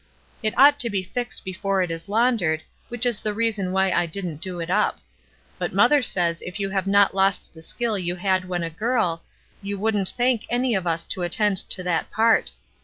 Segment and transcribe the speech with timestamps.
[0.41, 4.07] It ought to be fixed before it is laundered, which is the reason why I
[4.07, 4.97] didn't do it up;
[5.59, 9.21] but mother says if you have not lost the skill you had when a girl,
[9.61, 12.49] you wouldn't thank any of us to attend to that part.